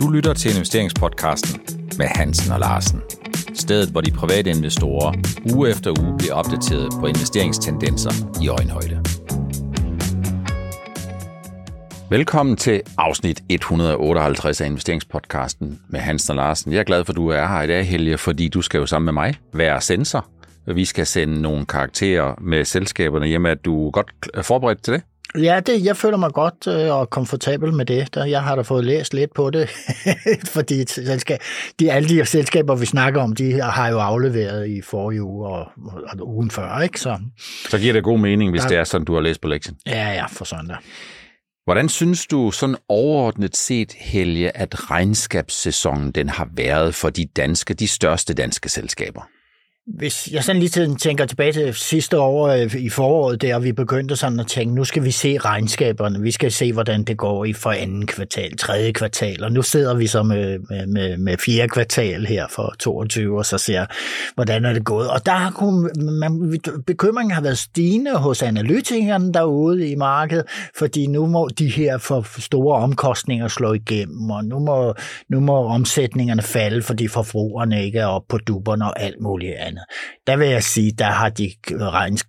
[0.00, 1.60] Du lytter til investeringspodcasten
[1.98, 3.02] med Hansen og Larsen.
[3.54, 5.12] Stedet, hvor de private investorer
[5.54, 8.10] uge efter uge bliver opdateret på investeringstendenser
[8.42, 9.02] i øjenhøjde.
[12.10, 16.72] Velkommen til afsnit 158 af investeringspodcasten med Hansen og Larsen.
[16.72, 18.86] Jeg er glad for, at du er her i dag, Helge, fordi du skal jo
[18.86, 20.26] sammen med mig være sensor.
[20.66, 23.46] Vi skal sende nogle karakterer med selskaberne hjem.
[23.46, 24.12] Er du godt
[24.42, 25.02] forberedt til det?
[25.38, 28.14] Ja, det, jeg føler mig godt øh, og komfortabel med det.
[28.14, 29.70] Der, jeg har da fået læst lidt på det,
[30.54, 31.38] fordi selskab,
[31.80, 35.66] de, alle de selskaber, vi snakker om, de har jo afleveret i forrige uge og,
[36.20, 36.80] og ugen før.
[36.80, 37.00] Ikke?
[37.00, 37.18] Så,
[37.68, 39.76] Så giver det god mening, hvis der, det er sådan, du har læst på lektien.
[39.86, 40.76] Ja, ja, for søndag.
[41.64, 47.74] Hvordan synes du sådan overordnet set, Helge, at regnskabssæsonen den har været for de danske,
[47.74, 49.22] de største danske selskaber?
[49.94, 54.16] Hvis jeg sådan lige tænker tilbage til sidste år øh, i foråret, der vi begyndte
[54.16, 57.52] sådan at tænke, nu skal vi se regnskaberne, vi skal se, hvordan det går i
[57.52, 62.26] for anden kvartal, tredje kvartal, og nu sidder vi så med, med, med fjerde kvartal
[62.26, 63.86] her for 22, og så ser,
[64.34, 65.10] hvordan er det gået.
[65.10, 65.50] Og der har
[66.00, 70.44] man, bekymringen har været stigende hos analytikerne derude i markedet,
[70.76, 74.94] fordi nu må de her for store omkostninger slå igennem, og nu må,
[75.28, 79.79] nu må omsætningerne falde, fordi forbrugerne ikke er oppe på duberne og alt muligt andet
[79.80, 80.26] andet.
[80.26, 81.52] Der vil jeg sige, der har de,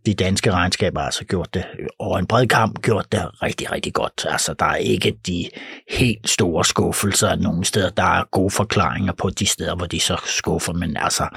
[0.06, 1.66] de danske regnskaber altså gjort det
[2.00, 4.26] over en bred kamp, gjort det rigtig, rigtig godt.
[4.30, 5.50] Altså, der er ikke de
[5.90, 7.90] helt store skuffelser nogen steder.
[7.90, 11.28] Der er gode forklaringer på de steder, hvor de så skuffer, men altså,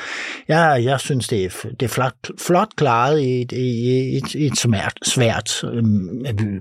[0.49, 4.47] jeg, jeg synes, det er, det er flot, flot klaret i et, i et, i
[4.47, 5.65] et svært, svært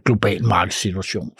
[0.06, 1.32] global markedssituation.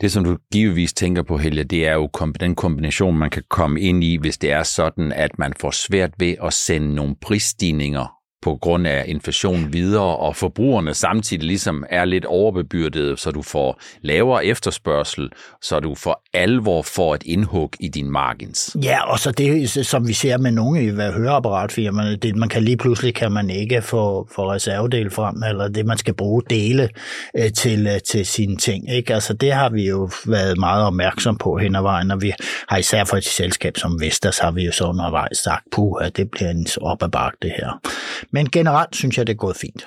[0.00, 2.08] Det, som du givetvis tænker på, Helge, det er jo
[2.40, 6.10] den kombination, man kan komme ind i, hvis det er sådan, at man får svært
[6.18, 12.04] ved at sende nogle prisstigninger på grund af inflation videre, og forbrugerne samtidig ligesom er
[12.04, 15.30] lidt overbebyrdet, så du får lavere efterspørgsel,
[15.62, 18.76] så du for alvor får et indhug i din margins.
[18.82, 22.76] Ja, og så det, som vi ser med nogle i høreapparatfirmaerne, det man kan lige
[22.76, 26.88] pludselig kan man ikke få, få reservedel frem, eller det man skal bruge dele
[27.38, 28.90] øh, til, øh, til sine ting.
[28.90, 29.14] Ikke?
[29.14, 32.32] Altså det har vi jo været meget opmærksom på hen ad vejen, og vi
[32.68, 36.30] har især for et selskab som Vestas, har vi jo så undervejs sagt, puh, det
[36.30, 37.80] bliver en op ad bak, det her.
[38.32, 39.86] Men generelt synes jeg, det er gået fint.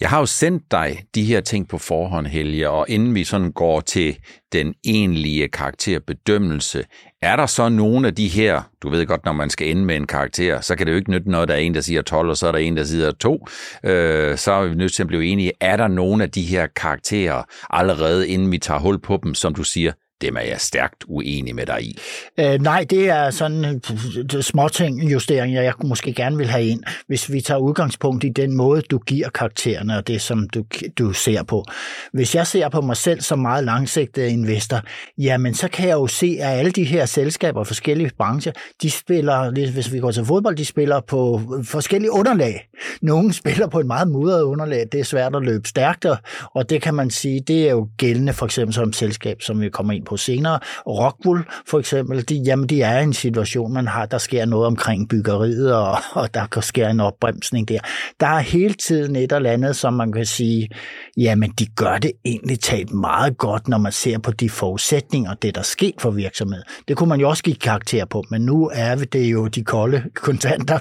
[0.00, 3.52] Jeg har jo sendt dig de her ting på forhånd, Helge, og inden vi sådan
[3.52, 4.16] går til
[4.52, 6.84] den egentlige karakterbedømmelse,
[7.22, 9.96] er der så nogle af de her, du ved godt, når man skal ende med
[9.96, 12.28] en karakter, så kan det jo ikke nytte noget, der er en, der siger 12,
[12.28, 13.46] og så er der en, der siger 2.
[13.84, 15.52] Øh, så er vi nødt til at blive enige.
[15.60, 19.54] Er der nogle af de her karakterer allerede, inden vi tager hul på dem, som
[19.54, 21.98] du siger, dem er jeg stærkt uenig med dig i.
[22.38, 23.64] Øh, nej, det er sådan
[24.34, 28.56] øh, småting justeringer, jeg måske gerne vil have ind, hvis vi tager udgangspunkt i den
[28.56, 30.64] måde, du giver karaktererne og det, som du,
[30.98, 31.64] du ser på.
[32.12, 34.80] Hvis jeg ser på mig selv som meget langsigtet investor,
[35.18, 38.52] jamen så kan jeg jo se, at alle de her selskaber, forskellige brancher,
[38.82, 42.68] de spiller, hvis vi går til fodbold, de spiller på øh, forskellige underlag.
[43.02, 46.06] Nogle spiller på et meget mudret underlag, det er svært at løbe stærkt,
[46.54, 49.68] og det kan man sige, det er jo gældende for eksempel som selskab, som vi
[49.68, 50.58] kommer ind på senere.
[50.86, 54.66] Rockwool for eksempel, de, jamen de er i en situation, man har, der sker noget
[54.66, 57.78] omkring byggeriet, og, og der kan ske en opbremsning der.
[58.20, 60.68] Der er hele tiden et eller andet, som man kan sige,
[61.16, 65.54] jamen de gør det egentlig talt meget godt, når man ser på de forudsætninger, det
[65.54, 66.64] der sker for virksomheden.
[66.88, 70.02] Det kunne man jo også give karakter på, men nu er det jo de kolde
[70.14, 70.78] kontanter,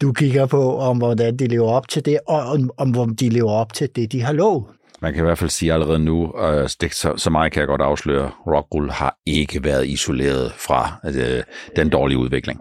[0.00, 3.50] du kigger på, om hvordan de lever op til det, og om, om de lever
[3.50, 4.64] op til det, de har lovet.
[5.02, 7.66] Man kan i hvert fald sige allerede nu, øh, det, så, så meget kan jeg
[7.68, 11.42] godt afsløre, Rockwool har ikke været isoleret fra øh,
[11.76, 12.60] den dårlige udvikling.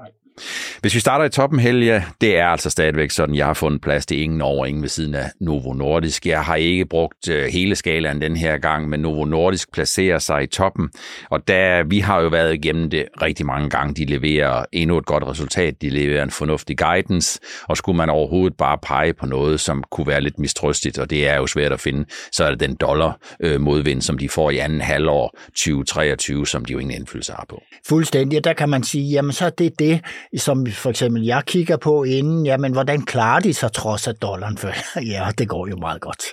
[0.82, 4.06] Hvis vi starter i toppen, Helge, det er altså stadigvæk sådan, jeg har fundet plads
[4.06, 6.26] til ingen over, ingen ved siden af Novo Nordisk.
[6.26, 10.44] Jeg har ikke brugt øh, hele skalaen den her gang, men Novo Nordisk placerer sig
[10.44, 10.90] i toppen.
[11.30, 13.94] Og da vi har jo været igennem det rigtig mange gange.
[13.94, 15.82] De leverer endnu et godt resultat.
[15.82, 17.40] De leverer en fornuftig guidance.
[17.68, 21.28] Og skulle man overhovedet bare pege på noget, som kunne være lidt mistrøstigt, og det
[21.28, 24.52] er jo svært at finde, så er det den dollar øh, modvind, som de får
[24.52, 27.62] i anden halvår 2023, som de jo ingen indflydelse har på.
[27.88, 30.02] Fuldstændig, der kan man sige, jamen så er det det,
[30.38, 34.58] som for eksempel jeg kigger på inden, jamen hvordan klarer de sig trods af dollaren?
[34.58, 34.70] For
[35.14, 36.24] ja, det går jo meget godt.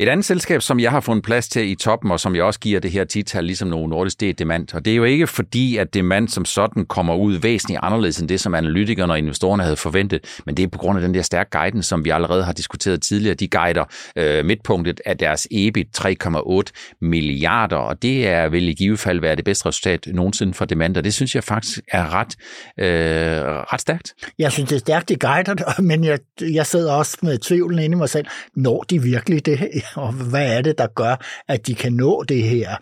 [0.00, 2.60] Et andet selskab, som jeg har fundet plads til i toppen, og som jeg også
[2.60, 4.74] giver det her tital, ligesom nogle nordisk, det er Demand.
[4.74, 8.28] Og det er jo ikke fordi, at Demant som sådan kommer ud væsentligt anderledes end
[8.28, 11.22] det, som analytikerne og investorerne havde forventet, men det er på grund af den der
[11.22, 13.34] stærke guidance, som vi allerede har diskuteret tidligere.
[13.34, 13.84] De guider
[14.16, 19.36] øh, midtpunktet af deres EBIT 3,8 milliarder, og det er vel i givet fald være
[19.36, 22.36] det bedste resultat nogensinde for Demant, og det synes jeg faktisk er ret,
[22.78, 24.14] øh, ret stærkt.
[24.38, 27.94] Jeg synes, det er stærkt, de guider men jeg, jeg sidder også med tvivlen inde
[27.94, 28.26] i mig selv.
[28.56, 29.60] Når de virkelig det?
[29.94, 31.16] Og hvad er det, der gør,
[31.48, 32.76] at de kan nå det her.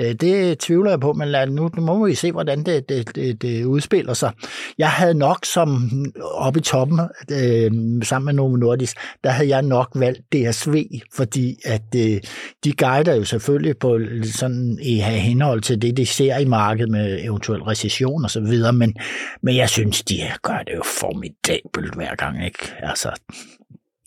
[0.00, 3.16] Øh, det tvivler jeg på, men lad, nu, nu må vi se, hvordan det, det,
[3.16, 4.32] det, det udspiller sig.
[4.78, 5.90] Jeg havde nok som
[6.34, 7.00] oppe i toppen,
[7.30, 7.70] øh,
[8.02, 12.20] sammen med Novo Nordisk, der havde jeg nok valgt DSV, fordi at øh,
[12.64, 17.24] de guider jo selvfølgelig på sådan i henhold til det, de ser i markedet med
[17.24, 18.94] eventuel recession og så videre, men,
[19.42, 22.72] men jeg synes, de gør det jo formidabelt hver gang, ikke?
[22.82, 23.10] Altså,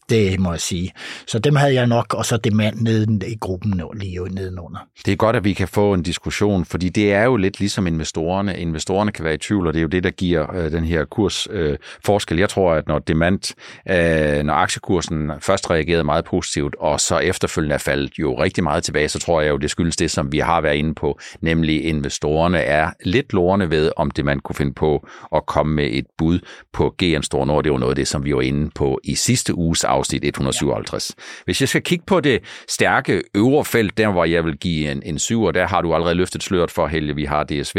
[0.10, 0.92] det må jeg sige.
[1.28, 4.80] Så dem havde jeg nok, og så det mand nede i gruppen lige nedenunder.
[5.06, 7.88] Det er godt, at vi kan få en diskussion, fordi det er jo lidt ligesom
[7.88, 8.58] investorerne.
[8.58, 11.06] Investorerne kan være i tvivl, og det er jo det, der giver øh, den her
[11.06, 12.38] kurs øh, forskel.
[12.38, 13.56] Jeg tror, at når demand,
[13.90, 18.84] øh, når aktiekursen først reagerede meget positivt, og så efterfølgende er faldet jo rigtig meget
[18.84, 21.86] tilbage, så tror jeg jo, det skyldes det, som vi har været inde på, nemlig
[21.86, 26.06] investorerne er lidt lorne ved, om det man kunne finde på at komme med et
[26.18, 26.40] bud
[26.74, 27.64] på GN Store Nord.
[27.64, 31.16] Det var noget af det, som vi var inde på i sidste uges afsnit 157.
[31.18, 31.24] Ja.
[31.46, 32.40] Hvis jeg skal kigge på det
[32.70, 35.94] stærke øvre felt, der hvor jeg vil give en, en syv, og der har du
[35.94, 37.78] allerede løftet sløret for, Helge, vi har DSV.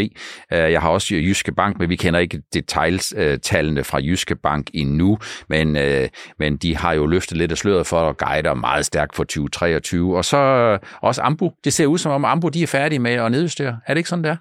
[0.53, 5.19] Øh, jeg har også Jyske Bank, men vi kender ikke detaljtallene fra Jyske Bank endnu,
[5.49, 6.09] men, øh,
[6.39, 10.17] men de har jo løftet lidt af sløret for at guide meget stærkt for 2023.
[10.17, 11.51] Og så også Ambu.
[11.65, 13.79] Det ser ud som om Ambu de er færdige med at nedjustere.
[13.87, 14.37] Er det ikke sådan der?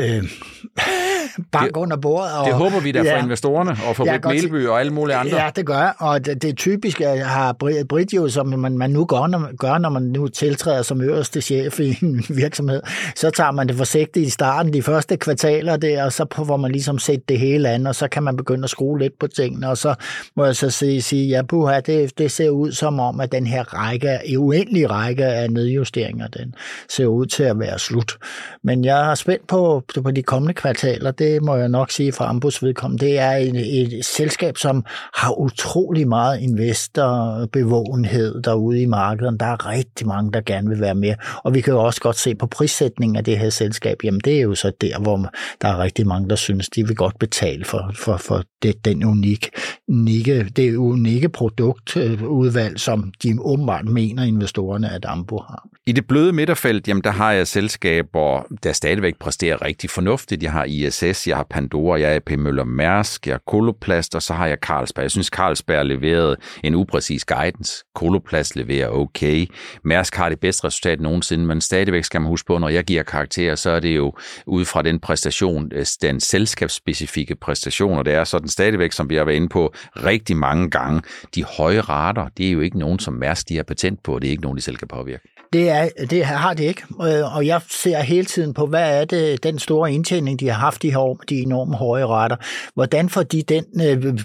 [0.00, 0.22] Øh,
[1.52, 2.32] bank under bordet.
[2.38, 5.16] Og, det håber vi da ja, for investorerne og for Britt Melby og alle mulige
[5.16, 5.36] andre.
[5.36, 7.52] Ja, det gør og det, det er typisk, at har
[7.88, 11.40] Britt jo, som man, man nu gør når, gør, når man nu tiltræder som øverste
[11.40, 12.82] chef i en virksomhed,
[13.16, 16.72] så tager man det forsigtigt i starten, de første kvartaler der, og så får man
[16.72, 19.68] ligesom set det hele an, og så kan man begynde at skrue lidt på tingene,
[19.68, 19.94] og så
[20.36, 23.46] må jeg så sige, sige ja, puha, det, det ser ud som om, at den
[23.46, 26.54] her række, uendelige række af nedjusteringer, den
[26.88, 28.18] ser ud til at være slut.
[28.62, 32.28] Men jeg er spændt på, på de kommende kvartaler, det må jeg nok sige fra
[32.28, 34.84] Ambus vedkommende, det er et, et selskab, som
[35.14, 39.40] har utrolig meget investorbevågenhed derude i markedet.
[39.40, 41.14] Der er rigtig mange, der gerne vil være med.
[41.44, 44.36] Og vi kan jo også godt se på prissætningen af det her selskab, jamen det
[44.36, 45.30] er jo så der, hvor
[45.62, 49.04] der er rigtig mange, der synes, de vil godt betale for, for, for det, den
[49.04, 49.48] unik,
[49.88, 55.68] unikke, det unikke produktudvalg, som de åbenbart mener investorerne, at Ambo har.
[55.86, 60.42] I det bløde midterfelt, jamen der har jeg selskaber, der stadigvæk præsterer rigtig fornuftigt.
[60.42, 64.22] Jeg har ISS, jeg har Pandora, jeg er AP Møller Mærsk, jeg har Koloplast, og
[64.22, 65.02] så har jeg Carlsberg.
[65.02, 67.84] Jeg synes, Carlsberg leverede en upræcis guidance.
[67.94, 69.46] Koloplast leverer okay.
[69.84, 73.02] Mærsk har det bedste resultat nogensinde, men stadigvæk skal man huske på, når jeg giver
[73.02, 74.12] karakterer, så er det jo
[74.46, 79.16] ud fra den præstation, øh, den selskabsspecifikke præstation, og det er sådan stadigvæk, som vi
[79.16, 81.02] har været inde på rigtig mange gange.
[81.34, 84.26] De høje rater, det er jo ikke nogen, som Mærsk de har patent på, det
[84.26, 85.28] er ikke nogen, de selv kan påvirke.
[85.52, 89.04] Det, er, det har det ikke, øh, og jeg ser hele tiden på, hvad er
[89.04, 92.36] det, den store indtjening, de har haft de her år, de enormt høje retter.
[92.74, 94.18] Hvordan får de den, øh,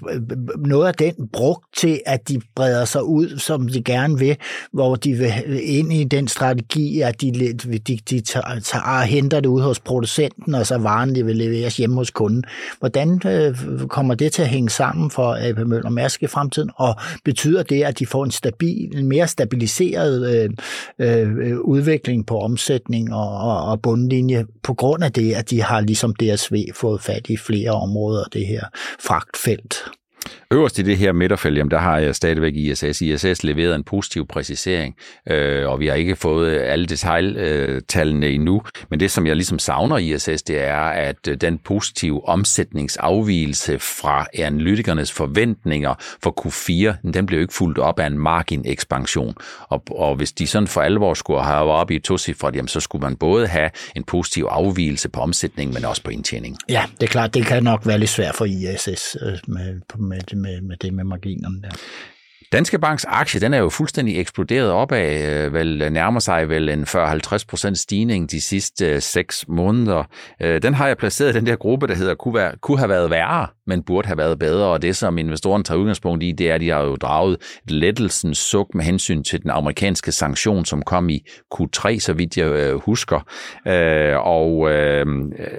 [0.57, 4.37] noget af den brugt til, at de breder sig ud, som de gerne vil,
[4.73, 5.33] hvor de vil
[5.63, 7.53] ind i den strategi, at de,
[7.87, 11.77] de, de tager, tager, henter det ud hos producenten, og så varen de vil leveres
[11.77, 12.43] hjemme hos kunden.
[12.79, 13.57] Hvordan øh,
[13.87, 17.63] kommer det til at hænge sammen for øh, AP Møller Mærsk i fremtiden, og betyder
[17.63, 20.49] det, at de får en stabil, en mere stabiliseret øh,
[20.99, 25.81] øh, udvikling på omsætning og, og, og bundlinje, på grund af det, at de har
[25.81, 28.63] ligesom DSV fået fat i flere områder af det her
[28.99, 29.83] fragtfelt.
[30.51, 33.01] Øverst i det her midterfelt, jamen, der har jeg stadigvæk ISS.
[33.01, 34.95] ISS leveret en positiv præcisering,
[35.29, 38.61] øh, og vi har ikke fået alle detaljtallene endnu.
[38.89, 43.79] Men det, som jeg ligesom savner i ISS, det er, at øh, den positive omsætningsafvielse
[43.79, 49.35] fra analytikernes forventninger for Q4, den blev ikke fuldt op af en margin-ekspansion.
[49.69, 52.79] Og, og hvis de sådan for alvor skulle have været i to cifre, jamen, så
[52.79, 56.57] skulle man både have en positiv afvielse på omsætningen, men også på indtjening.
[56.69, 60.21] Ja, det er klart, det kan nok være lidt svært for ISS øh, med, med
[60.45, 61.69] med, med det med marginerne der.
[62.51, 66.69] Danske Banks aktie, den er jo fuldstændig eksploderet opad, øh, vel øh, nærmer sig vel
[66.69, 70.03] en 40-50% stigning de sidste øh, 6 måneder.
[70.39, 73.09] Den har jeg placeret i den der gruppe, der hedder kunne, være, kunne have været
[73.09, 76.55] værre, men burde have været bedre, og det som investoren tager udgangspunkt i, det er,
[76.55, 81.09] at de har jo draget lettelsens suk med hensyn til den amerikanske sanktion, som kom
[81.09, 83.19] i Q3, så vidt jeg øh, husker,
[83.67, 85.05] øh, og, øh,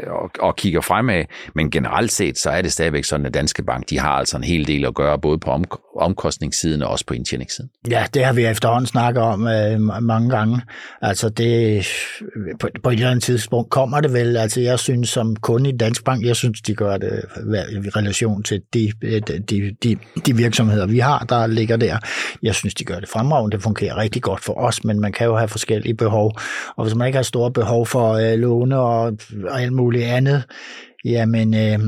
[0.07, 1.25] og, og kigger fremad.
[1.55, 4.45] Men generelt set, så er det stadigvæk sådan, at Danske Bank, de har altså en
[4.45, 5.59] hel del at gøre, både på
[5.97, 7.71] omkostningssiden og også på indtjeningssiden.
[7.91, 10.61] Ja, det har vi efterhånden snakket om øh, mange gange.
[11.03, 11.87] Altså det,
[12.61, 15.77] på, på et eller andet tidspunkt kommer det vel, altså jeg synes som kunde i
[15.77, 17.25] Dansk Bank, jeg synes, de gør det
[17.97, 18.63] relation til
[19.03, 21.99] øh, de, de, de, de virksomheder, vi har, der ligger der.
[22.43, 23.57] Jeg synes, de gør det fremragende.
[23.57, 26.33] Det fungerer rigtig godt for os, men man kan jo have forskellige behov.
[26.77, 30.45] Og hvis man ikke har store behov for øh, låne og, og alt muligt andet,
[31.05, 31.79] jamen øh,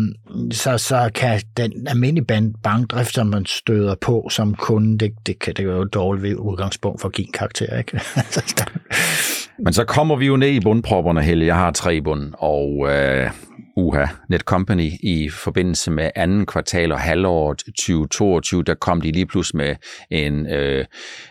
[0.52, 5.54] så, så kan den almindelige bankdrift, som man støder på som kunde, det, det kan
[5.54, 7.78] det jo dårligt ved udgangspunkt for at give en karakter.
[7.78, 8.00] Ikke?
[8.16, 8.64] Altså,
[9.64, 11.46] men så kommer vi jo ned i bundpropperne, Helle.
[11.46, 13.30] Jeg har tre bund, og øh,
[13.76, 19.58] uha, Netcompany i forbindelse med anden kvartal og halvåret 2022, der kom de lige pludselig
[19.58, 19.76] med
[20.10, 20.84] en, øh,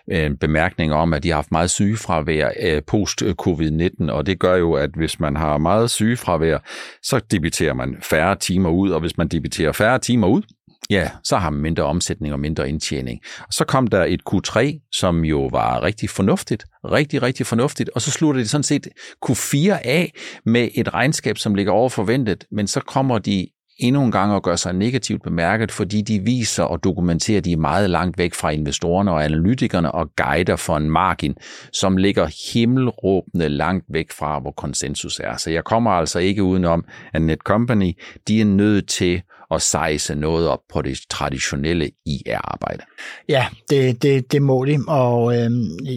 [0.08, 4.74] en bemærkning om, at de har haft meget sygefravær øh, post-covid-19, og det gør jo,
[4.74, 6.58] at hvis man har meget sygefravær,
[7.04, 10.42] så debiterer man færre timer ud, og hvis man debiterer færre timer ud,
[10.90, 13.20] Ja, så har man mindre omsætning og mindre indtjening.
[13.40, 18.02] Og så kom der et Q3, som jo var rigtig fornuftigt, rigtig, rigtig fornuftigt, og
[18.02, 18.88] så slutter de sådan set
[19.26, 20.12] Q4 af
[20.46, 23.48] med et regnskab, som ligger over forventet, men så kommer de
[23.80, 27.52] endnu en gang og gør sig negativt bemærket, fordi de viser og dokumenterer, at de
[27.52, 31.36] er meget langt væk fra investorerne og analytikerne og guider for en margin,
[31.74, 35.38] som ligger himmelråbende langt væk fra, hvor konsensus er.
[35.38, 37.94] Så jeg kommer altså ikke udenom, at Netcompany,
[38.28, 42.84] de er nødt til at sejse noget op på det traditionelle IR-arbejde.
[43.30, 45.52] Ja, det, det, det må de, og øh,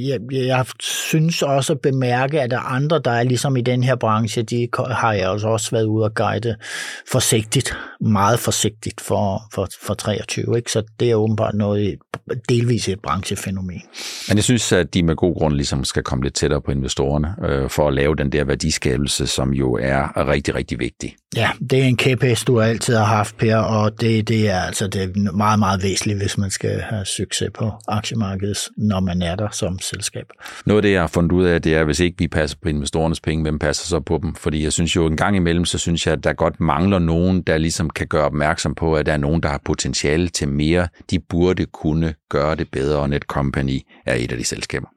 [0.08, 3.84] jeg, jeg synes også at bemærke, at der er andre, der er ligesom i den
[3.84, 6.56] her branche, de har jeg altså også været ude og guide
[7.12, 10.72] forsigtigt, meget forsigtigt for, for, for 23, ikke?
[10.72, 11.98] så det er åbenbart noget,
[12.48, 13.82] delvis et branchefænomen.
[14.28, 17.34] Men jeg synes, at de med god grund ligesom skal komme lidt tættere på investorerne,
[17.44, 21.16] øh, for at lave den der værdiskabelse, som jo er rigtig, rigtig vigtig.
[21.36, 24.88] Ja, det er en kæphest, du altid har haft, Per, og det, det er altså
[24.88, 29.36] det er meget, meget væsentligt, hvis man skal have succes på aktiemarkedet, når man er
[29.36, 30.26] der som selskab.
[30.66, 32.68] Noget af det, jeg har fundet ud af, det er, hvis ikke vi passer på
[32.68, 34.34] investorernes penge, hvem passer så på dem?
[34.34, 37.42] Fordi jeg synes jo, en gang imellem, så synes jeg, at der godt mangler nogen,
[37.42, 40.88] der ligesom kan gøre opmærksom på, at der er nogen, der har potentiale til mere.
[41.10, 44.88] De burde kunne gøre det bedre, og Netcompany er et af de selskaber.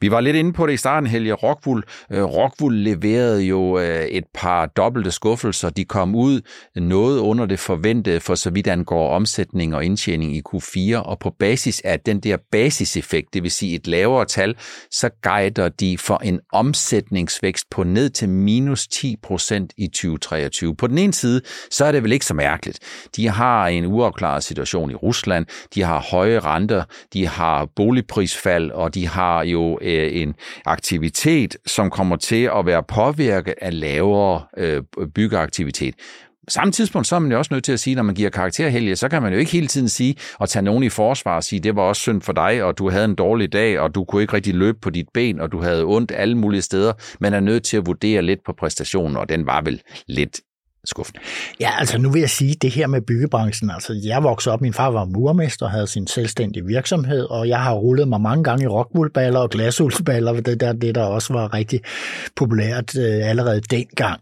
[0.00, 1.84] Vi var lidt inde på det i starten, Helge Rockwool.
[2.12, 5.70] Øh, Rockwool leverede jo øh, et par dobbelte skuffelser.
[5.70, 6.40] De kom ud
[6.76, 11.30] noget under det forventede, for så vidt angår omsætning og indtjening i Q4, og på
[11.30, 14.56] basis af den der basiseffekt, det vil sige et lavere tal,
[14.90, 20.76] så guider de for en omsætningsvækst på ned til minus 10 procent i 2023.
[20.76, 21.40] På den ene side,
[21.70, 22.78] så er det vel ikke så mærkeligt.
[23.16, 28.94] De har en uafklaret situation i Rusland, de har høje renter, de har boligprisfald, og
[28.94, 30.34] de har jo øh, en
[30.66, 34.82] aktivitet, som kommer til at være påvirket af lavere øh,
[35.14, 35.94] byggeaktivitet.
[36.50, 38.96] Samme tidspunkt, så er man jo også nødt til at sige, når man giver karakterhelge,
[38.96, 41.60] så kan man jo ikke hele tiden sige og tage nogen i forsvar og sige,
[41.60, 44.22] det var også synd for dig, og du havde en dårlig dag, og du kunne
[44.22, 46.92] ikke rigtig løbe på dit ben, og du havde ondt alle mulige steder.
[47.20, 50.40] Man er nødt til at vurdere lidt på præstationen, og den var vel lidt
[50.84, 51.20] skuffende.
[51.60, 53.70] Ja, altså nu vil jeg sige det her med byggebranchen.
[53.70, 57.60] Altså jeg voksede op, min far var murmester og havde sin selvstændige virksomhed, og jeg
[57.60, 61.54] har rullet mig mange gange i rockwoolballer og glasulsballer, det der, det der også var
[61.54, 61.80] rigtig
[62.36, 64.20] populært øh, allerede dengang.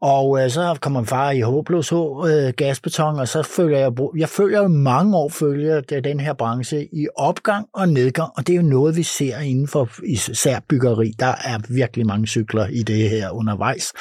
[0.00, 3.92] Og øh, så kommer min far i håbløs H øh, gasbeton, og så følger jeg,
[4.16, 8.52] jeg følger jo mange år følger den her branche i opgang og nedgang, og det
[8.52, 11.14] er jo noget, vi ser inden for især byggeri.
[11.18, 13.92] Der er virkelig mange cykler i det her undervejs.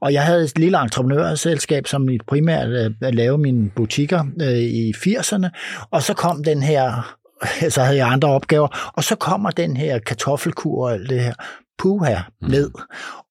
[0.00, 5.48] Og jeg havde et lille entreprenørselskab, som primært øh, lavede mine butikker øh, i 80'erne,
[5.90, 7.16] og så kom den her
[7.74, 11.34] så havde jeg andre opgaver, og så kommer den her kartoffelkur og alt det her
[11.78, 12.48] puha, mm.
[12.48, 12.70] ned.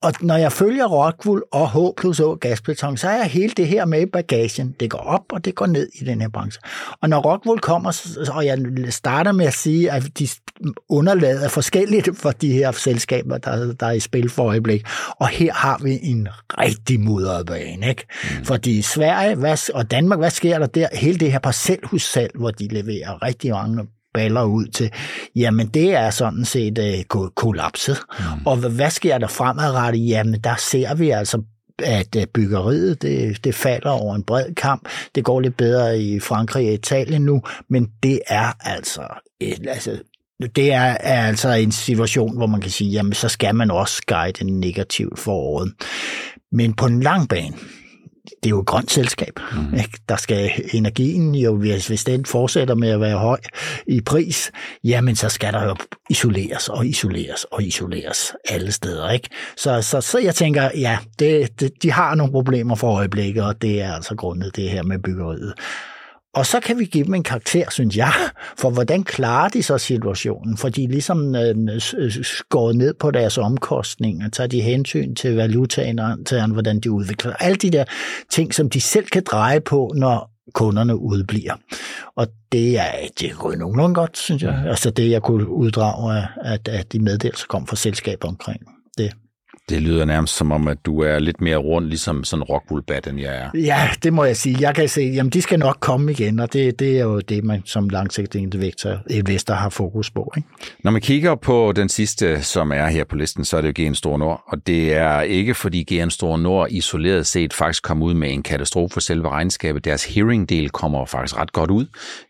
[0.02, 3.68] Og når jeg følger Rockwool og H plus Å gasbeton, så er jeg hele det
[3.68, 4.76] her med i bagagen.
[4.80, 6.62] Det går op, og det går ned i den her branche.
[7.02, 8.02] Og når Rockwool kommer,
[8.34, 8.58] og jeg
[8.90, 10.28] starter med at sige, at de
[10.90, 14.86] underlader forskelligt for de her selskaber, der, der er i spil for øjeblik.
[15.20, 17.90] Og her har vi en rigtig mudret bane.
[17.90, 18.06] Ikke?
[18.24, 18.46] Mm.
[18.46, 20.88] Fordi Sverige hvad, og Danmark, hvad sker der der?
[20.94, 24.92] Hele det her parcelhussalg, hvor de leverer rigtig mange baller ud til,
[25.36, 27.98] jamen det er sådan set uh, kollapset.
[28.20, 28.46] Mm.
[28.46, 30.08] Og hvad sker der fremadrettet?
[30.08, 31.42] Jamen der ser vi altså
[31.80, 34.90] at øh, byggeriet det, det falder over en bred kamp.
[35.16, 39.02] Det går lidt bedre i Frankrig og Italien nu, men det er altså,
[39.40, 40.00] et, altså
[40.56, 44.02] det er, er altså en situation, hvor man kan sige, jamen så skal man også
[44.08, 45.74] guide negativt for året.
[46.52, 47.56] Men på en lang bane,
[48.44, 49.40] det er jo et grønt selskab.
[49.52, 49.78] Mm.
[49.78, 50.00] Ikke?
[50.10, 53.40] Der skal energien jo, hvis, hvis den fortsætter med at være høj
[53.88, 54.52] i pris,
[54.84, 55.76] jamen så skal der jo
[56.10, 59.10] isoleres og isoleres og isoleres alle steder.
[59.10, 59.30] Ikke?
[59.58, 63.62] Så, så, så jeg tænker, ja, det, det, de har nogle problemer for øjeblikket, og
[63.62, 65.54] det er altså grundet det her med byggeriet.
[66.36, 68.14] Og så kan vi give dem en karakter, synes jeg,
[68.58, 70.58] for hvordan klarer de så situationen?
[70.58, 71.82] For de er ligesom øh,
[72.24, 76.00] skåret ned på deres omkostninger, tager de hensyn til valutaen,
[76.52, 77.34] hvordan de udvikler.
[77.34, 77.84] Alle de der
[78.32, 81.54] ting, som de selv kan dreje på, når kunderne udbliver.
[82.16, 84.64] Og det er, det er gået nogenlunde godt, synes jeg.
[84.68, 88.62] Altså det, jeg kunne uddrage at, at de meddelelser kom fra selskaber omkring
[88.98, 89.14] det.
[89.70, 93.20] Det lyder nærmest som om, at du er lidt mere rundt, ligesom sådan rockbullbat, end
[93.20, 93.50] jeg er.
[93.60, 94.58] Ja, det må jeg sige.
[94.60, 97.44] Jeg kan se, jamen de skal nok komme igen, og det, det er jo det,
[97.44, 98.40] man som langsigtet
[99.10, 100.34] investor har fokus på.
[100.38, 100.48] Ikke?
[100.84, 103.90] Når man kigger på den sidste, som er her på listen, så er det jo
[103.90, 108.02] GN Store Nord, og det er ikke fordi GN Store Nord isoleret set faktisk kom
[108.02, 109.86] ud med en katastrofe for selve regnskabet.
[109.86, 111.86] Deres hearing-del kommer faktisk ret godt ud.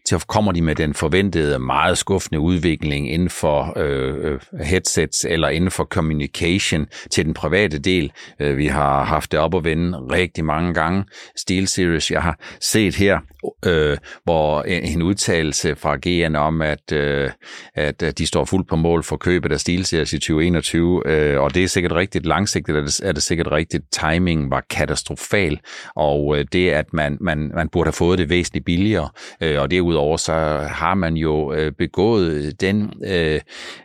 [0.06, 5.50] Til kommer de med den forventede meget skuffende udvikling inden for øh, øh headsets eller
[5.50, 8.12] inden for communication til den private del.
[8.40, 11.06] Øh, vi har haft det op at vende rigtig mange gange.
[11.36, 13.20] Steel Series, jeg har set her,
[13.66, 17.30] øh, hvor en, en udtalelse fra GN om, at, øh,
[17.76, 21.54] at de står fuldt på mål for købet af Steel Series i 2021, øh, og
[21.54, 22.26] det er sikkert rigtigt.
[22.26, 23.84] Langsigtet er det, er det sikkert rigtigt.
[23.92, 25.60] Timing var katastrofal,
[25.96, 29.10] og øh, det, at man, man, man burde have fået det væsentligt billigere,
[29.42, 30.34] øh, og derudover så
[30.72, 33.42] har man jo øh, begået den øh,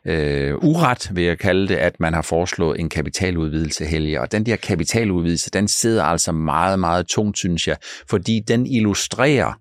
[0.07, 4.21] øh, uret, vil jeg kalde det, at man har foreslået en kapital kapitaludvidelse, Helge.
[4.21, 7.77] Og den der kapitaludvidelse, den sidder altså meget, meget tungt, synes jeg,
[8.09, 9.53] fordi den illustrerer,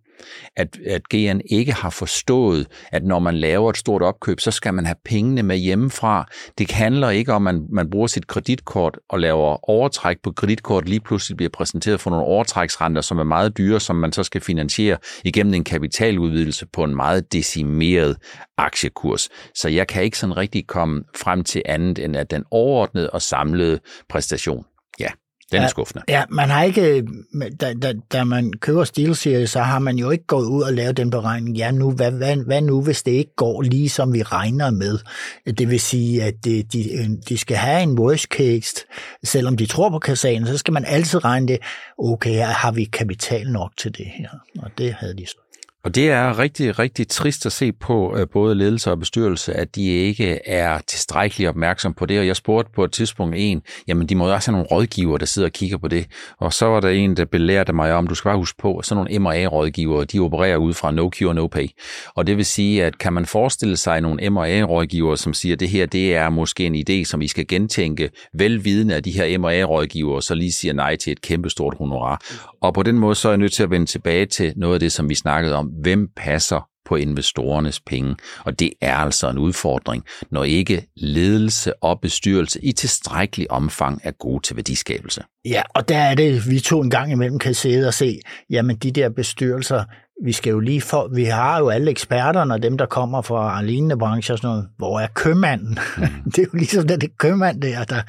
[0.55, 4.73] at, at GN ikke har forstået, at når man laver et stort opkøb, så skal
[4.73, 6.27] man have pengene med hjemmefra.
[6.57, 10.89] Det handler ikke om, at man, man bruger sit kreditkort og laver overtræk på kreditkort,
[10.89, 14.41] lige pludselig bliver præsenteret for nogle overtræksrenter, som er meget dyre, som man så skal
[14.41, 18.17] finansiere igennem en kapitaludvidelse på en meget decimeret
[18.57, 19.29] aktiekurs.
[19.55, 23.21] Så jeg kan ikke sådan rigtig komme frem til andet end at den overordnede og
[23.21, 24.65] samlede præstation
[25.51, 26.03] den er ja, skuffende.
[26.07, 27.07] Ja, man har ikke,
[27.61, 30.97] da, da, da man køber SteelSeries, så har man jo ikke gået ud og lavet
[30.97, 34.23] den beregning, ja nu, hvad, hvad, hvad nu, hvis det ikke går lige som vi
[34.23, 34.99] regner med?
[35.45, 38.75] Det vil sige, at de, de, de skal have en worst case,
[39.23, 41.59] selvom de tror på kassanen, så skal man altid regne det,
[41.97, 44.29] okay, har vi kapital nok til det her?
[44.59, 45.46] Og det havde de så.
[45.87, 49.75] Og det er rigtig, rigtig trist at se på øh, både ledelse og bestyrelse, at
[49.75, 52.19] de ikke er tilstrækkeligt opmærksom på det.
[52.19, 55.25] Og jeg spurgte på et tidspunkt en, jamen de må også have nogle rådgiver, der
[55.25, 56.07] sidder og kigger på det.
[56.39, 58.85] Og så var der en, der belærte mig om, du skal bare huske på, at
[58.85, 61.67] sådan nogle MRA-rådgivere, de opererer ud fra no cure, no pay.
[62.15, 65.69] Og det vil sige, at kan man forestille sig nogle MRA-rådgivere, som siger, at det
[65.69, 70.21] her det er måske en idé, som I skal gentænke, velvidende af de her MRA-rådgivere,
[70.21, 72.21] så lige siger nej til et kæmpestort honorar.
[72.61, 74.79] Og på den måde så er jeg nødt til at vende tilbage til noget af
[74.79, 75.76] det, som vi snakkede om.
[75.81, 78.15] Hvem passer på investorernes penge.
[78.45, 84.11] Og det er altså en udfordring, når ikke ledelse og bestyrelse i tilstrækkelig omfang er
[84.11, 85.23] gode til værdiskabelse.
[85.45, 88.75] Ja, og der er det, vi to en gang imellem kan sidde og se, jamen
[88.75, 89.83] de der bestyrelser,
[90.23, 93.61] vi skal jo lige for, vi har jo alle eksperterne og dem, der kommer fra
[93.61, 94.67] lignende brancher og sådan noget.
[94.77, 95.79] Hvor er købmanden?
[95.97, 96.03] Mm.
[96.31, 98.01] det er jo ligesom den købmand der, der,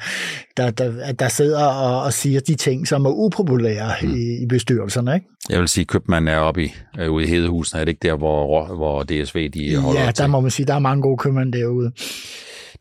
[0.57, 4.13] der, der, der sidder og, og siger de ting, som er upopulære mm.
[4.13, 5.15] i, i bestyrelserne.
[5.15, 5.25] Ikke?
[5.49, 7.79] Jeg vil sige, at købmanden er oppe i, øh, ude i Hedehusen.
[7.79, 10.73] Er det ikke der, hvor, hvor DSV de holder Ja, der må man sige, der
[10.73, 11.91] er mange gode købmænd derude.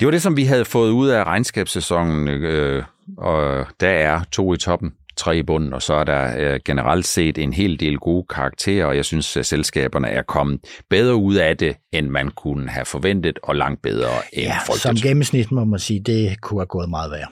[0.01, 2.83] Det var det, som vi havde fået ud af regnskabssæsonen, øh,
[3.19, 7.07] og der er to i toppen tre i bunden, og så er der øh, generelt
[7.07, 11.35] set en hel del gode karakterer, og jeg synes, at selskaberne er kommet bedre ud
[11.35, 14.83] af det, end man kunne have forventet, og langt bedre end ja, frygtet.
[14.83, 17.27] som gennemsnit må man sige, det kunne have gået meget værre.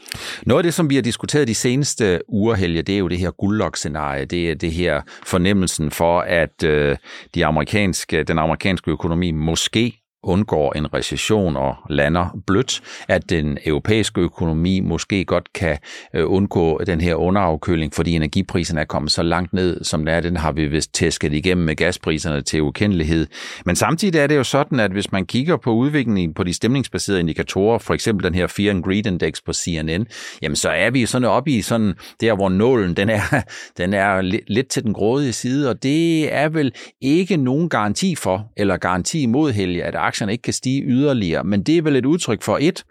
[0.46, 3.18] Noget af det, som vi har diskuteret de seneste uger, Helge, det er jo det
[3.18, 4.24] her guldlok-scenarie.
[4.24, 6.96] Det er det her fornemmelsen for, at øh,
[7.34, 14.20] de amerikanske, den amerikanske økonomi måske undgår en recession og lander blødt, at den europæiske
[14.20, 15.78] økonomi måske godt kan
[16.14, 20.20] øh, undgå den her underafkøling, fordi energipriserne er kommet så langt ned, som det er.
[20.20, 23.26] Den har vi vist tæsket igennem med gaspriserne til ukendelighed.
[23.66, 27.20] Men samtidig er det jo sådan, at hvis man kigger på udviklingen på de stemningsbaserede
[27.20, 30.06] indikatorer, for eksempel den her Fear and Greed Index på CNN,
[30.42, 33.42] jamen så er vi sådan oppe i sådan der, hvor nålen den er,
[33.78, 38.52] den er lidt til den grådige side, og det er vel ikke nogen garanti for,
[38.56, 42.06] eller garanti imod Helge, at aktierne ikke kan stige yderligere, men det er vel et
[42.06, 42.84] udtryk for et,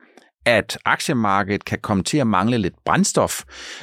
[0.46, 3.42] at aktiemarkedet kan komme til at mangle lidt brændstof,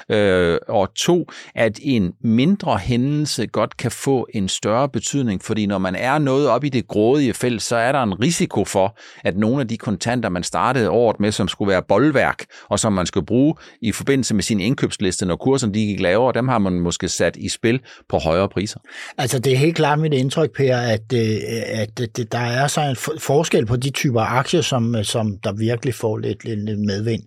[0.08, 5.78] øh, og to, at en mindre hændelse godt kan få en større betydning, fordi når
[5.78, 9.36] man er noget op i det grådige felt, så er der en risiko for, at
[9.36, 13.06] nogle af de kontanter, man startede året med, som skulle være boldværk, og som man
[13.06, 16.72] skulle bruge i forbindelse med sin indkøbsliste, når kurserne de gik lavere, dem har man
[16.72, 18.80] måske sat i spil på højere priser.
[19.18, 21.20] Altså det er helt klart mit indtryk, Per, at, øh,
[21.66, 25.52] at, at der er så en forskel på de typer aktier, som, øh, som der
[25.52, 27.22] virkelig får lidt lidt Øh, medvind.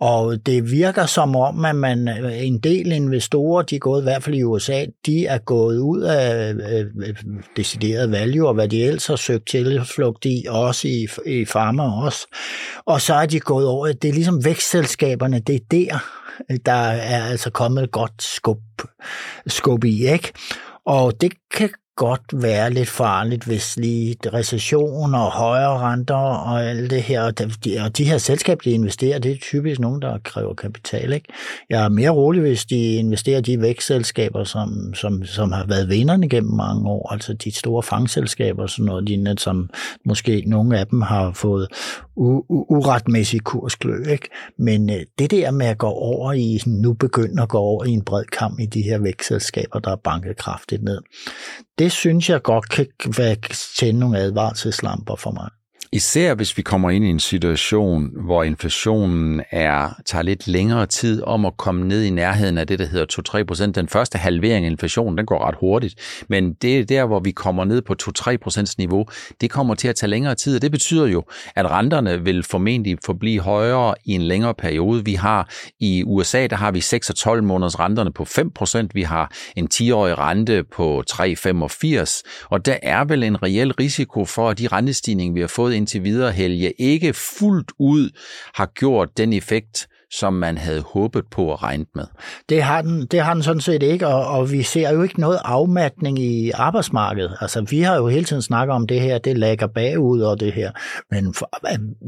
[0.00, 4.02] Og det virker som om, at man, øh, en del investorer, de er gået i
[4.02, 6.86] hvert fald i USA, de er gået ud af øh,
[7.56, 12.26] decideret value, og hvad de ellers har søgt tilflugt i, også i, i farmer også.
[12.86, 15.98] Og så er de gået over, det er ligesom vækstselskaberne, det er der,
[16.66, 18.58] der er altså kommet godt skub,
[19.46, 20.32] skub i, ikke?
[20.86, 26.90] Og det kan godt være lidt farligt, hvis lige recession og højere renter og alt
[26.90, 27.46] det her, og de,
[27.84, 31.12] og de her selskaber, de investerer, det er typisk nogen, der kræver kapital.
[31.12, 31.28] Ikke?
[31.70, 36.28] Jeg er mere rolig, hvis de investerer de vækstselskaber, som, som, som har været vinderne
[36.28, 39.70] gennem mange år, altså de store fangselskaber, og sådan noget lignende, som
[40.04, 41.68] måske nogle af dem har fået
[42.02, 44.02] u- uretmæssig kursklø.
[44.10, 44.28] Ikke?
[44.58, 47.90] Men øh, det der med at gå over i, nu begynder at gå over i
[47.90, 50.98] en bred kamp i de her vækstselskaber, der er banket kraftigt ned,
[51.78, 52.86] det synes jeg godt kan
[53.76, 55.50] tænde nogle advarselslamper for mig.
[55.92, 61.22] Især hvis vi kommer ind i en situation, hvor inflationen er, tager lidt længere tid
[61.22, 63.74] om at komme ned i nærheden af det, der hedder 2-3 procent.
[63.74, 65.94] Den første halvering af inflationen, den går ret hurtigt.
[66.28, 69.06] Men det er der, hvor vi kommer ned på 2-3 procents niveau,
[69.40, 70.56] det kommer til at tage længere tid.
[70.56, 71.24] Og det betyder jo,
[71.56, 75.04] at renterne vil formentlig forblive højere i en længere periode.
[75.04, 75.50] Vi har
[75.80, 78.94] i USA, der har vi 6 og 12 måneders renterne på 5 procent.
[78.94, 82.22] Vi har en 10-årig rente på 3,85.
[82.50, 86.04] Og der er vel en reel risiko for, at de rentestigninger, vi har fået indtil
[86.04, 88.10] videre, Helge, ikke fuldt ud
[88.54, 92.04] har gjort den effekt, som man havde håbet på at regne med.
[92.48, 95.20] Det har den, det har den sådan set ikke, og, og vi ser jo ikke
[95.20, 97.36] noget afmatning i arbejdsmarkedet.
[97.40, 100.52] Altså, vi har jo hele tiden snakket om det her, det lægger bagud og det
[100.52, 100.70] her,
[101.10, 101.50] men for,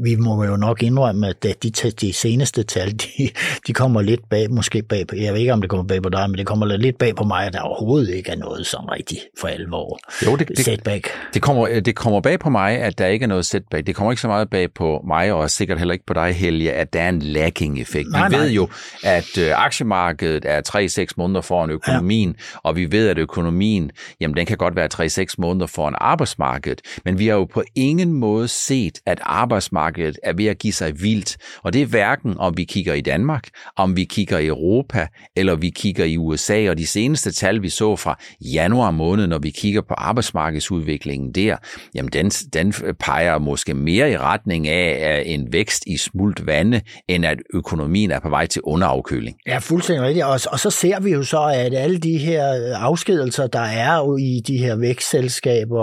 [0.03, 1.69] vi må jo nok indrømme, at de,
[2.01, 3.29] de seneste tal, de,
[3.67, 6.09] de kommer lidt bag, måske bag på, jeg ved ikke, om det kommer bag på
[6.09, 8.91] dig, men det kommer lidt bag på mig, at der overhovedet ikke er noget sådan
[8.91, 9.99] rigtigt for alvor.
[10.25, 11.09] Jo, det, det, setback.
[11.33, 13.87] Det kommer, det kommer bag på mig, at der ikke er noget setback.
[13.87, 16.73] Det kommer ikke så meget bag på mig, og sikkert heller ikke på dig, Helge,
[16.73, 18.11] at der er en lacking effekt.
[18.11, 18.55] Nej, vi ved nej.
[18.55, 18.69] jo,
[19.03, 22.59] at øh, aktiemarkedet er 3-6 måneder foran økonomien, ja.
[22.63, 24.89] og vi ved, at økonomien, jamen den kan godt være
[25.25, 30.33] 3-6 måneder foran arbejdsmarkedet, men vi har jo på ingen måde set, at arbejdsmarkedet er
[30.33, 31.37] ved at give sig vildt.
[31.63, 35.55] Og det er hverken, om vi kigger i Danmark, om vi kigger i Europa, eller
[35.55, 39.49] vi kigger i USA, og de seneste tal, vi så fra januar måned, når vi
[39.49, 41.57] kigger på arbejdsmarkedsudviklingen der,
[41.95, 47.25] jamen den, den peger måske mere i retning af en vækst i smult vande, end
[47.25, 49.37] at økonomien økonomien er på vej til underafkøling.
[49.47, 50.25] Ja, fuldstændig rigtigt.
[50.25, 54.17] Og, og så ser vi jo så, at alle de her afskedelser, der er jo
[54.17, 55.79] i de her vækstselskaber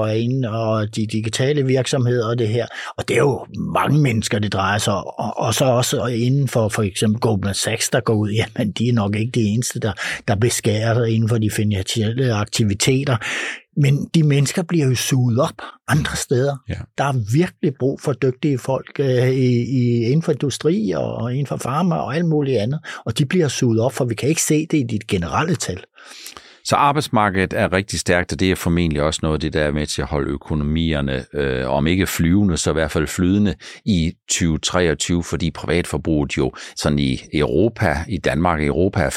[0.48, 4.78] og de digitale virksomheder og det her, og det er jo mange mennesker, det drejer
[4.78, 8.30] sig om, og, og så også inden for for eksempel Goldman Sachs, der går ud,
[8.40, 9.92] jamen de er nok ikke de eneste, der,
[10.28, 13.16] der beskærer inden for de finansielle aktiviteter.
[13.76, 16.56] Men de mennesker bliver jo suget op andre steder.
[16.68, 16.74] Ja.
[16.98, 21.46] Der er virkelig brug for dygtige folk øh, i, i, inden for industri og inden
[21.46, 22.80] for farma og alt muligt andet.
[23.04, 25.84] Og de bliver suget op, for vi kan ikke se det i dit generelle tal.
[26.64, 29.72] Så arbejdsmarkedet er rigtig stærkt, og det er formentlig også noget af det, der er
[29.72, 34.12] med til at holde økonomierne, øh, om ikke flyvende, så i hvert fald flydende i
[34.28, 39.10] 2023, fordi privatforbruget jo sådan i Europa, i Danmark i Europa er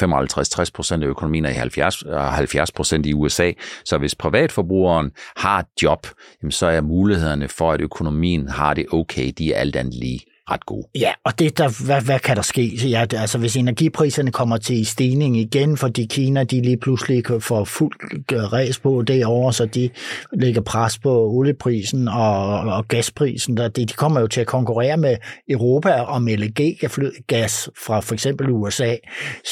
[0.64, 3.52] 55-60 procent af økonomien, og 70, 70 procent i USA.
[3.84, 6.06] Så hvis privatforbrugeren har et job,
[6.42, 10.20] jamen, så er mulighederne for, at økonomien har det okay, de er alt andet lige
[10.50, 10.84] ret god.
[10.94, 12.66] Ja, og det der, hvad, hvad kan der ske?
[12.66, 18.24] Ja, altså, hvis energipriserne kommer til stigning igen, fordi Kina de lige pludselig får fuld
[18.32, 19.90] øh, ræs på derovre, så de
[20.32, 23.56] lægger pres på olieprisen og, og gasprisen.
[23.56, 25.16] Der, de, de kommer jo til at konkurrere med
[25.48, 28.96] Europa om LNG-gas fra for eksempel USA.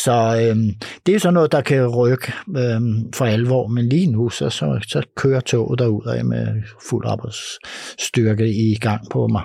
[0.04, 0.70] Så øhm,
[1.06, 4.84] det er sådan noget, der kan rykke øhm, for alvor, men lige nu så, så,
[4.88, 6.46] så kører toget derud af med
[6.90, 9.40] fuld arbejdsstyrke i gang på,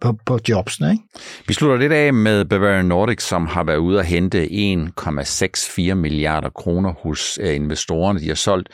[0.00, 0.81] på, på jobs.
[0.90, 1.02] Ikke?
[1.46, 6.50] Vi slutter lidt af med Bavarian Nordic, som har været ude at hente 1,64 milliarder
[6.50, 8.20] kroner hos øh, investorerne.
[8.20, 8.68] De har solgt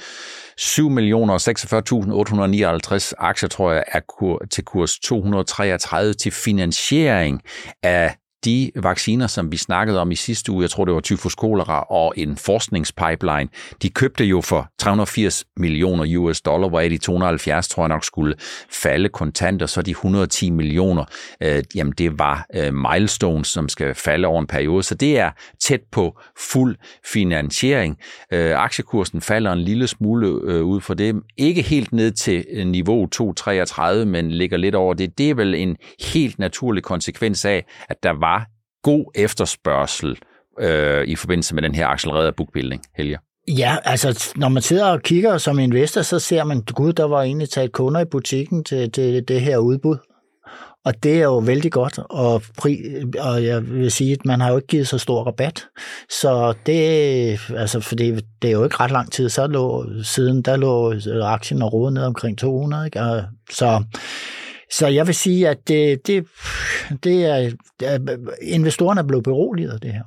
[0.60, 4.00] 7.046.859 aktier, tror jeg, er
[4.50, 7.42] til kurs 233 til finansiering
[7.82, 11.34] af de vacciner, som vi snakkede om i sidste uge, jeg tror det var tyfus
[11.34, 13.48] kolera og en forskningspipeline,
[13.82, 18.34] de købte jo for 380 millioner US dollar, hvoraf de 270 tror jeg nok skulle
[18.70, 21.04] falde kontant, og så de 110 millioner,
[21.42, 25.30] øh, jamen det var øh, milestones, som skal falde over en periode, så det er
[25.60, 26.20] tæt på
[26.52, 26.76] fuld
[27.12, 27.96] finansiering.
[28.32, 32.66] Øh, aktiekursen falder en lille smule øh, ud for det, ikke helt ned til øh,
[32.66, 35.18] niveau 233, men ligger lidt over det.
[35.18, 35.76] Det er vel en
[36.12, 38.27] helt naturlig konsekvens af, at der var
[38.88, 40.18] god efterspørgsel
[40.60, 43.18] øh, i forbindelse med den her accelererede bookbuilding, Helge?
[43.48, 47.22] Ja, altså når man sidder og kigger som investor, så ser man, gud, der var
[47.22, 49.96] egentlig taget kunder i butikken til, til det her udbud.
[50.84, 52.78] Og det er jo vældig godt, og, pri,
[53.18, 55.66] og jeg vil sige, at man har jo ikke givet så stor rabat.
[56.10, 58.10] Så det, altså fordi
[58.42, 61.94] det, er jo ikke ret lang tid, så lå, siden der lå aktien og rodet
[61.94, 62.86] ned omkring 200.
[62.86, 63.00] Ikke?
[63.50, 63.84] Så
[64.70, 66.26] så jeg vil sige, at det, det,
[67.04, 67.50] det er,
[68.42, 70.02] investorerne er blevet beroliget af det her.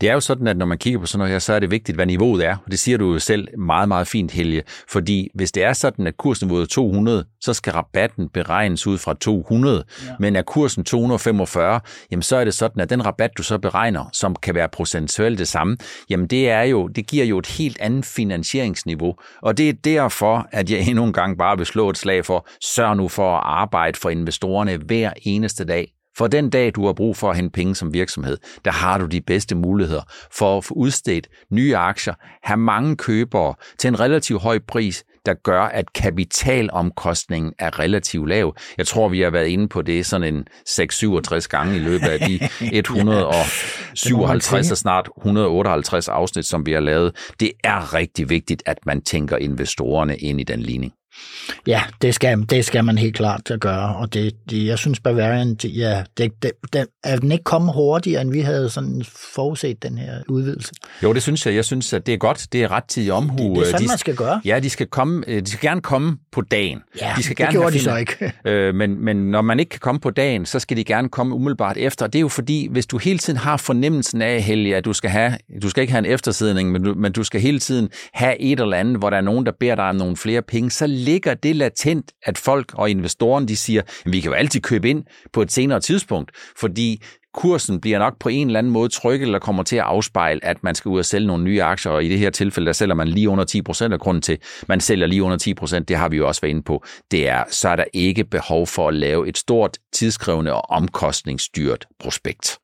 [0.00, 1.70] Det er jo sådan, at når man kigger på sådan noget her, så er det
[1.70, 2.56] vigtigt, hvad niveauet er.
[2.64, 4.62] Og det siger du jo selv meget, meget fint, Helge.
[4.88, 9.14] Fordi hvis det er sådan, at kursniveauet er 200, så skal rabatten beregnes ud fra
[9.14, 9.84] 200.
[10.06, 10.12] Ja.
[10.20, 11.80] Men er kursen 245,
[12.10, 15.38] jamen så er det sådan, at den rabat, du så beregner, som kan være procentuelt
[15.38, 15.76] det samme,
[16.10, 19.14] jamen det, er jo, det giver jo et helt andet finansieringsniveau.
[19.42, 22.48] Og det er derfor, at jeg endnu en gang bare vil slå et slag for,
[22.64, 25.92] sørg nu for at arbejde for investorerne hver eneste dag.
[26.16, 29.06] For den dag, du har brug for at hente penge som virksomhed, der har du
[29.06, 34.42] de bedste muligheder for at få udstedt nye aktier, have mange købere til en relativt
[34.42, 38.56] høj pris, der gør, at kapitalomkostningen er relativt lav.
[38.78, 42.20] Jeg tror, vi har været inde på det sådan en 6-67 gange i løbet af
[42.20, 42.40] de
[42.78, 47.32] 157 og snart 158 afsnit, som vi har lavet.
[47.40, 50.92] Det er rigtig vigtigt, at man tænker investorerne ind i den ligning.
[51.66, 55.56] Ja, det skal, det skal man helt klart gøre, og det, det jeg synes Bavarian,
[55.64, 59.98] ja, det, det, den, er den ikke kommet hurtigere, end vi havde sådan forudset den
[59.98, 60.72] her udvidelse?
[61.02, 61.54] Jo, det synes jeg.
[61.54, 62.46] Jeg synes, at det er godt.
[62.52, 63.48] Det er ret til omhu.
[63.48, 64.40] Det, det er sådan, de, man skal gøre.
[64.44, 66.78] Ja, de skal, komme, øh, de skal gerne komme på dagen.
[67.00, 68.32] Ja, de skal det gerne gjorde de så ikke.
[68.50, 71.34] øh, men, men når man ikke kan komme på dagen, så skal de gerne komme
[71.34, 72.06] umiddelbart efter.
[72.06, 75.10] Det er jo fordi, hvis du hele tiden har fornemmelsen af, Helge, at du skal,
[75.10, 78.40] have, du skal ikke have en eftersidning, men du, men du skal hele tiden have
[78.40, 80.86] et eller andet, hvor der er nogen, der beder dig om nogle flere penge, så
[81.00, 84.90] ligger det latent, at folk og investorerne de siger, at vi kan jo altid købe
[84.90, 87.02] ind på et senere tidspunkt, fordi
[87.34, 90.64] kursen bliver nok på en eller anden måde trykket, eller kommer til at afspejle, at
[90.64, 92.94] man skal ud og sælge nogle nye aktier, og i det her tilfælde, der sælger
[92.94, 95.96] man lige under 10 procent, af grunden til, man sælger lige under 10 procent, det
[95.96, 98.88] har vi jo også været inde på, det er, så er der ikke behov for
[98.88, 102.58] at lave et stort, tidskrævende og omkostningsdyrt prospekt.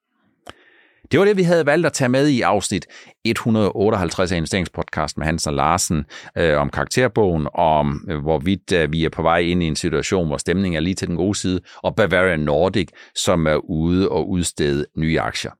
[1.11, 2.87] Det var det, vi havde valgt at tage med i afsnit
[3.25, 6.05] 158 af investeringspodcast med Hansen og Larsen
[6.39, 10.27] øh, om karakterbogen, om øh, hvorvidt øh, vi er på vej ind i en situation,
[10.27, 14.31] hvor stemningen er lige til den gode side, og Bavarian Nordic, som er ude og
[14.31, 15.51] udstede nye aktier.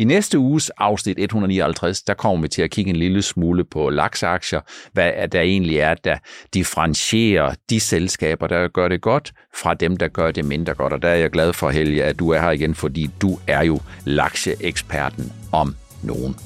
[0.00, 3.90] I næste uges afsnit 159, der kommer vi til at kigge en lille smule på
[3.90, 4.60] laksaktier,
[4.92, 6.16] hvad der egentlig er, der
[6.54, 10.92] differentierer de selskaber, der gør det godt, fra dem, der gør det mindre godt.
[10.92, 13.64] Og der er jeg glad for, Helge, at du er her igen, fordi du er
[13.64, 16.36] jo lakseeksperten om nogen.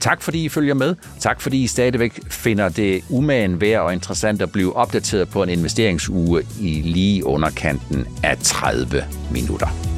[0.00, 0.94] Tak fordi I følger med.
[1.20, 5.48] Tak fordi I stadigvæk finder det umagen værd og interessant at blive opdateret på en
[5.48, 9.94] investeringsuge i lige underkanten af 30 minutter.